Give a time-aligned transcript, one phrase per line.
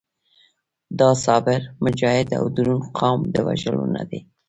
[0.99, 4.19] دا صابر، مجاهد او دروند قام د وژلو نه دی.